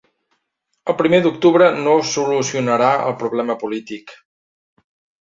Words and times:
El 0.93 0.97
primer 1.01 1.19
d’octubre 1.25 1.69
no 1.85 1.95
solucionarà 2.13 2.91
el 3.13 3.17
problema 3.23 3.61
polític. 3.67 4.19